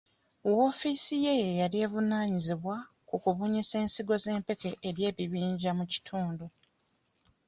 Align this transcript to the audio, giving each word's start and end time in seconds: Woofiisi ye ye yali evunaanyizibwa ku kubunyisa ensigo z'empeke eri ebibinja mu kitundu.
Woofiisi 0.55 1.15
ye 1.25 1.33
ye 1.41 1.49
yali 1.61 1.77
evunaanyizibwa 1.85 2.75
ku 3.07 3.15
kubunyisa 3.23 3.75
ensigo 3.83 4.13
z'empeke 4.23 4.69
eri 4.87 5.01
ebibinja 5.09 5.71
mu 5.79 5.85
kitundu. 5.91 6.45